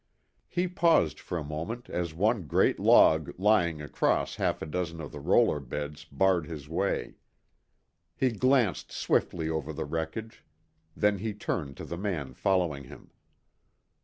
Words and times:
He 0.47 0.67
paused 0.67 1.19
for 1.19 1.37
a 1.37 1.43
moment 1.43 1.87
as 1.87 2.11
one 2.15 2.47
great 2.47 2.79
log 2.79 3.35
lying 3.37 3.83
across 3.83 4.37
half 4.37 4.59
a 4.63 4.65
dozen 4.65 4.99
of 4.99 5.11
the 5.11 5.19
roller 5.19 5.59
beds 5.59 6.05
barred 6.05 6.47
his 6.47 6.67
way. 6.67 7.17
He 8.15 8.31
glanced 8.31 8.91
swiftly 8.91 9.47
over 9.47 9.71
the 9.71 9.85
wreckage. 9.85 10.43
Then 10.97 11.19
he 11.19 11.35
turned 11.35 11.77
to 11.77 11.85
the 11.85 11.97
man 11.97 12.33
following 12.33 12.85
him. 12.85 13.11